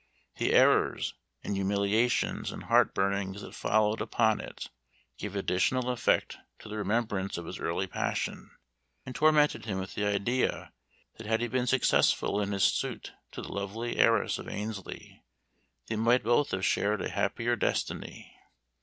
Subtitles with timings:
[0.37, 1.13] The errors,
[1.43, 4.71] and humiliations, and heart burnings that followed upon it,
[5.19, 8.49] gave additional effect to the remembrance of his early passion,
[9.05, 10.73] and tormented him with the idea,
[11.17, 15.23] that had he been successful in his suit to the lovely heiress of Annesley,
[15.85, 18.35] they might both have shared a happier destiny.